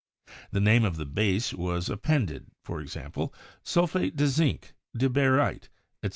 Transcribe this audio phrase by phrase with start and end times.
[0.49, 5.69] The name of the base was appended; for exam ple, sulfate de zinc, de baryte,
[6.01, 6.09] etc.